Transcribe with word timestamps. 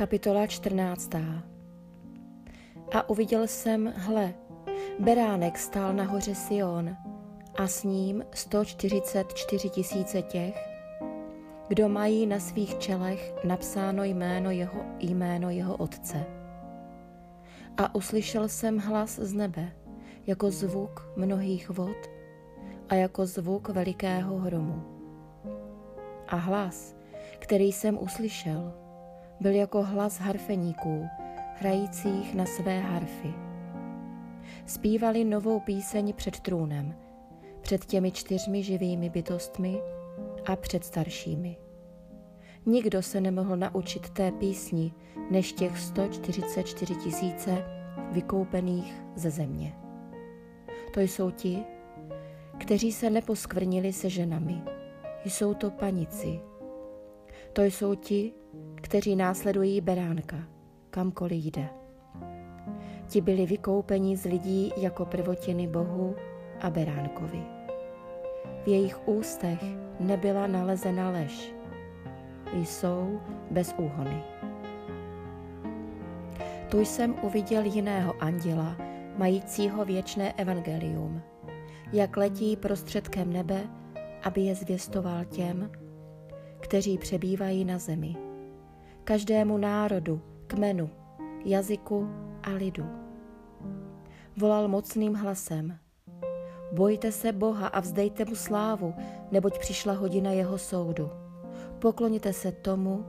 Kapitola 0.00 0.46
14. 0.46 1.10
A 2.92 3.08
uviděl 3.08 3.46
jsem, 3.46 3.92
hle, 3.96 4.34
beránek 4.98 5.58
stál 5.58 5.92
na 5.92 6.04
hoře 6.04 6.34
Sion 6.34 6.96
a 7.58 7.66
s 7.66 7.84
ním 7.84 8.24
144 8.34 9.70
tisíce 9.70 10.22
těch, 10.22 10.68
kdo 11.68 11.88
mají 11.88 12.26
na 12.26 12.40
svých 12.40 12.78
čelech 12.78 13.32
napsáno 13.44 14.04
jméno 14.04 14.50
jeho, 14.50 14.80
jméno 14.98 15.50
jeho 15.50 15.76
otce. 15.76 16.26
A 17.76 17.94
uslyšel 17.94 18.48
jsem 18.48 18.78
hlas 18.78 19.18
z 19.18 19.32
nebe, 19.32 19.72
jako 20.26 20.50
zvuk 20.50 21.12
mnohých 21.16 21.70
vod 21.70 22.10
a 22.88 22.94
jako 22.94 23.26
zvuk 23.26 23.68
velikého 23.68 24.38
hromu. 24.38 24.82
A 26.28 26.36
hlas, 26.36 26.96
který 27.38 27.72
jsem 27.72 27.98
uslyšel, 28.02 28.89
byl 29.40 29.52
jako 29.52 29.82
hlas 29.82 30.18
harfeníků, 30.18 31.06
hrajících 31.56 32.34
na 32.34 32.46
své 32.46 32.78
harfy. 32.78 33.34
Spívali 34.66 35.24
novou 35.24 35.60
píseň 35.60 36.12
před 36.14 36.40
trůnem, 36.40 36.94
před 37.60 37.84
těmi 37.84 38.12
čtyřmi 38.12 38.62
živými 38.62 39.10
bytostmi 39.10 39.80
a 40.46 40.56
před 40.56 40.84
staršími. 40.84 41.56
Nikdo 42.66 43.02
se 43.02 43.20
nemohl 43.20 43.56
naučit 43.56 44.10
té 44.10 44.32
písni, 44.32 44.92
než 45.30 45.52
těch 45.52 45.78
144 45.78 46.94
tisíce 46.94 47.64
vykoupených 48.12 48.94
ze 49.14 49.30
země. 49.30 49.74
To 50.94 51.00
jsou 51.00 51.30
ti, 51.30 51.64
kteří 52.58 52.92
se 52.92 53.10
neposkvrnili 53.10 53.92
se 53.92 54.10
ženami. 54.10 54.62
Jsou 55.24 55.54
to 55.54 55.70
panici. 55.70 56.40
To 57.52 57.62
jsou 57.62 57.94
ti, 57.94 58.32
kteří 58.80 59.16
následují 59.16 59.80
beránka, 59.80 60.36
kamkoliv 60.90 61.44
jde. 61.44 61.68
Ti 63.06 63.20
byli 63.20 63.46
vykoupeni 63.46 64.16
z 64.16 64.24
lidí 64.24 64.72
jako 64.76 65.04
prvotiny 65.04 65.66
Bohu 65.66 66.16
a 66.60 66.70
beránkovi. 66.70 67.42
V 68.64 68.68
jejich 68.68 69.08
ústech 69.08 69.58
nebyla 70.00 70.46
nalezena 70.46 71.10
lež. 71.10 71.54
Jsou 72.52 73.20
bez 73.50 73.74
úhony. 73.78 74.22
Tu 76.68 76.80
jsem 76.80 77.14
uviděl 77.22 77.64
jiného 77.64 78.14
anděla, 78.20 78.76
majícího 79.16 79.84
věčné 79.84 80.32
evangelium, 80.32 81.22
jak 81.92 82.16
letí 82.16 82.56
prostředkem 82.56 83.32
nebe, 83.32 83.60
aby 84.22 84.40
je 84.40 84.54
zvěstoval 84.54 85.24
těm, 85.24 85.70
kteří 86.60 86.98
přebývají 86.98 87.64
na 87.64 87.78
zemi 87.78 88.29
každému 89.10 89.58
národu, 89.58 90.22
kmenu, 90.46 90.90
jazyku 91.44 92.06
a 92.42 92.50
lidu. 92.50 92.86
Volal 94.36 94.68
mocným 94.68 95.14
hlasem. 95.14 95.78
Bojte 96.72 97.12
se 97.12 97.32
Boha 97.32 97.66
a 97.66 97.80
vzdejte 97.80 98.24
mu 98.24 98.34
slávu, 98.34 98.94
neboť 99.30 99.58
přišla 99.58 99.92
hodina 99.92 100.30
jeho 100.30 100.58
soudu. 100.58 101.10
Pokloněte 101.78 102.32
se 102.32 102.52
tomu, 102.52 103.04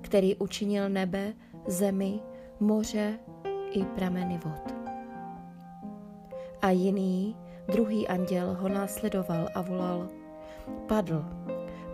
který 0.00 0.34
učinil 0.34 0.88
nebe, 0.88 1.32
zemi, 1.66 2.20
moře 2.60 3.18
i 3.70 3.84
prameny 3.84 4.40
vod. 4.44 4.74
A 6.62 6.70
jiný, 6.70 7.36
druhý 7.72 8.08
anděl 8.08 8.56
ho 8.60 8.68
následoval 8.68 9.48
a 9.54 9.60
volal, 9.60 10.08
padl, 10.86 11.24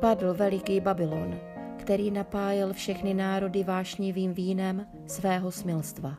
padl 0.00 0.34
veliký 0.34 0.80
Babylon, 0.80 1.47
který 1.88 2.10
napájel 2.10 2.72
všechny 2.72 3.14
národy 3.14 3.64
vášnivým 3.64 4.34
vínem 4.34 4.86
svého 5.06 5.50
smilstva. 5.50 6.18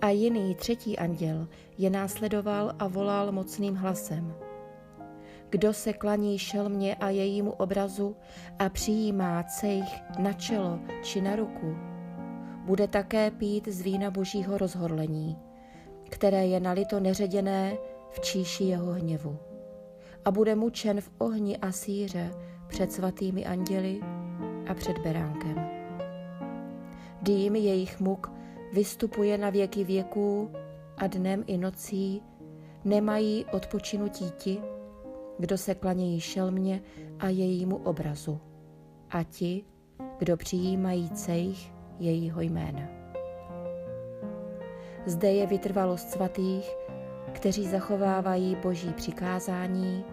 A 0.00 0.08
jiný 0.08 0.54
třetí 0.54 0.98
anděl 0.98 1.48
je 1.78 1.90
následoval 1.90 2.72
a 2.78 2.88
volal 2.88 3.32
mocným 3.32 3.74
hlasem. 3.74 4.34
Kdo 5.48 5.72
se 5.72 5.92
klaní 5.92 6.38
šelmě 6.38 6.94
a 6.94 7.08
jejímu 7.08 7.50
obrazu 7.50 8.16
a 8.58 8.68
přijímá 8.68 9.42
cejch 9.42 10.02
na 10.18 10.32
čelo 10.32 10.78
či 11.02 11.20
na 11.20 11.36
ruku, 11.36 11.76
bude 12.64 12.88
také 12.88 13.30
pít 13.30 13.68
z 13.68 13.80
vína 13.80 14.10
božího 14.10 14.58
rozhorlení, 14.58 15.38
které 16.10 16.46
je 16.46 16.60
nalito 16.60 17.00
neředěné 17.00 17.76
v 18.10 18.20
číši 18.20 18.64
jeho 18.64 18.92
hněvu. 18.92 19.38
A 20.24 20.30
bude 20.30 20.54
mučen 20.54 21.00
v 21.00 21.10
ohni 21.18 21.56
a 21.56 21.72
síře 21.72 22.30
před 22.70 22.92
svatými 22.92 23.46
anděli 23.46 24.00
a 24.68 24.74
před 24.74 24.98
beránkem. 24.98 25.70
Dým 27.22 27.56
jejich 27.56 28.00
muk 28.00 28.32
vystupuje 28.72 29.38
na 29.38 29.50
věky 29.50 29.84
věků 29.84 30.50
a 30.96 31.06
dnem 31.06 31.44
i 31.46 31.58
nocí 31.58 32.22
nemají 32.84 33.44
odpočinutí 33.52 34.30
ti, 34.30 34.58
kdo 35.38 35.58
se 35.58 35.74
klanějí 35.74 36.20
šelmě 36.20 36.82
a 37.18 37.28
jejímu 37.28 37.76
obrazu 37.76 38.40
a 39.10 39.22
ti, 39.22 39.64
kdo 40.18 40.36
přijímají 40.36 41.10
cejch 41.10 41.72
jejího 41.98 42.40
jména. 42.40 42.82
Zde 45.06 45.32
je 45.32 45.46
vytrvalost 45.46 46.10
svatých, 46.10 46.70
kteří 47.32 47.68
zachovávají 47.68 48.56
boží 48.62 48.92
přikázání 48.92 50.04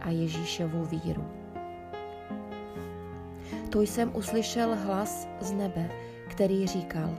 a 0.00 0.10
Ježíšovu 0.10 0.84
víru 0.84 1.43
tu 3.74 3.80
jsem 3.80 4.16
uslyšel 4.16 4.76
hlas 4.76 5.28
z 5.40 5.52
nebe, 5.52 5.90
který 6.28 6.66
říkal, 6.66 7.18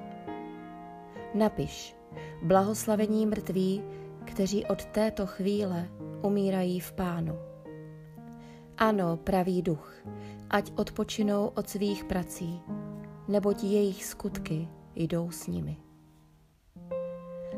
napiš, 1.34 1.96
blahoslavení 2.44 3.26
mrtví, 3.26 3.84
kteří 4.26 4.66
od 4.66 4.86
této 4.86 5.26
chvíle 5.26 5.90
umírají 6.22 6.80
v 6.80 6.92
pánu. 6.92 7.36
Ano, 8.78 9.18
pravý 9.18 9.62
duch, 9.62 9.94
ať 10.50 10.72
odpočinou 10.76 11.48
od 11.48 11.70
svých 11.70 12.04
prací, 12.04 12.62
neboť 13.28 13.64
jejich 13.64 14.06
skutky 14.06 14.68
jdou 14.96 15.32
s 15.32 15.48
nimi. 15.48 15.78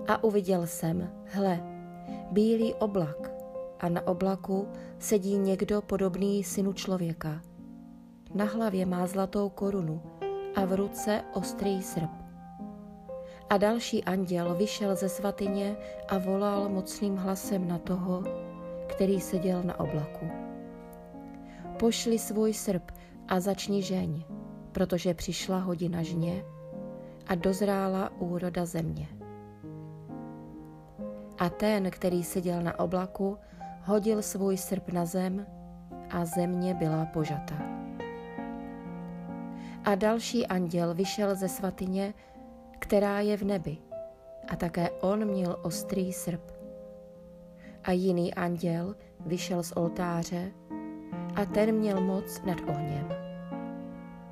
A 0.07 0.23
uviděl 0.23 0.67
jsem, 0.67 1.11
hle, 1.25 1.63
bílý 2.31 2.73
oblak, 2.73 3.31
a 3.79 3.89
na 3.89 4.07
oblaku 4.07 4.67
sedí 4.99 5.37
někdo 5.37 5.81
podobný 5.81 6.43
synu 6.43 6.73
člověka– 6.73 7.41
na 8.33 8.45
hlavě 8.45 8.85
má 8.85 9.07
zlatou 9.07 9.49
korunu 9.49 10.01
a 10.55 10.65
v 10.65 10.73
ruce 10.73 11.21
ostrý 11.33 11.81
srp. 11.81 12.09
A 13.49 13.57
další 13.57 14.03
anděl 14.03 14.55
vyšel 14.55 14.95
ze 14.95 15.09
svatyně 15.09 15.75
a 16.07 16.17
volal 16.17 16.69
mocným 16.69 17.15
hlasem 17.15 17.67
na 17.67 17.77
toho, 17.77 18.23
který 18.87 19.21
seděl 19.21 19.63
na 19.63 19.79
oblaku. 19.79 20.27
Pošli 21.79 22.19
svůj 22.19 22.53
srp 22.53 22.91
a 23.27 23.39
začni 23.39 23.83
žeň, 23.83 24.23
protože 24.71 25.13
přišla 25.13 25.59
hodina 25.59 26.03
žně 26.03 26.43
a 27.27 27.35
dozrála 27.35 28.11
úroda 28.19 28.65
země. 28.65 29.07
A 31.37 31.49
ten, 31.49 31.91
který 31.91 32.23
seděl 32.23 32.61
na 32.63 32.79
oblaku, 32.79 33.37
hodil 33.83 34.21
svůj 34.21 34.57
srp 34.57 34.91
na 34.91 35.05
zem 35.05 35.45
a 36.09 36.25
země 36.25 36.73
byla 36.73 37.05
požata. 37.05 37.76
A 39.87 39.95
další 39.95 40.47
anděl 40.47 40.93
vyšel 40.93 41.35
ze 41.35 41.49
svatyně, 41.49 42.13
která 42.79 43.19
je 43.19 43.37
v 43.37 43.43
nebi, 43.43 43.77
a 44.47 44.55
také 44.55 44.89
on 44.89 45.25
měl 45.25 45.59
ostrý 45.61 46.13
srp. 46.13 46.51
A 47.83 47.91
jiný 47.91 48.33
anděl 48.33 48.95
vyšel 49.25 49.63
z 49.63 49.71
oltáře 49.71 50.51
a 51.35 51.45
ten 51.45 51.71
měl 51.71 52.01
moc 52.01 52.41
nad 52.45 52.57
ohněm. 52.67 53.07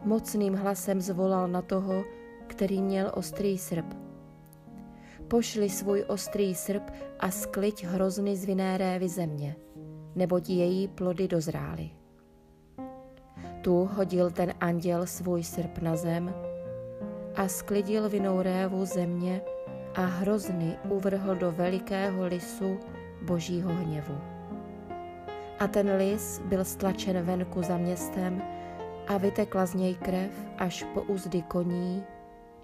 Mocným 0.03 0.53
hlasem 0.53 1.01
zvolal 1.01 1.47
na 1.47 1.61
toho, 1.61 2.03
který 2.47 2.81
měl 2.81 3.11
ostrý 3.15 3.57
srp. 3.57 3.85
Pošli 5.27 5.69
svůj 5.69 6.05
ostrý 6.07 6.55
srp 6.55 6.91
a 7.19 7.31
skliď 7.31 7.85
hrozny 7.85 8.35
z 8.35 8.45
vinné 8.45 8.77
révy 8.77 9.09
země, 9.09 9.55
neboť 10.15 10.49
její 10.49 10.87
plody 10.87 11.27
dozrály. 11.27 11.89
Tu 13.65 13.89
hodil 13.95 14.31
ten 14.31 14.53
anděl 14.61 15.05
svůj 15.05 15.43
srp 15.43 15.77
na 15.81 15.95
zem 15.95 16.33
a 17.35 17.47
sklidil 17.47 18.09
vinou 18.09 18.41
révu 18.41 18.85
země 18.85 19.41
a 19.95 20.01
hrozny 20.01 20.77
uvrhl 20.89 21.35
do 21.35 21.51
velikého 21.51 22.25
lisu 22.25 22.79
božího 23.21 23.73
hněvu. 23.73 24.17
A 25.59 25.67
ten 25.67 25.95
lis 25.97 26.41
byl 26.45 26.65
stlačen 26.65 27.21
venku 27.21 27.63
za 27.63 27.77
městem 27.77 28.41
a 29.07 29.17
vytekla 29.17 29.65
z 29.65 29.73
něj 29.73 29.95
krev 29.95 30.31
až 30.57 30.85
po 30.93 31.01
úzdy 31.01 31.41
koní 31.41 32.03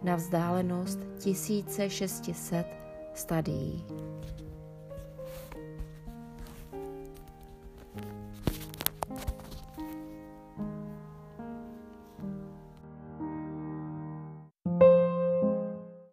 na 0.02 0.16
vzdálenost 0.16 1.00
1600 1.24 2.68
stadií. 3.14 3.86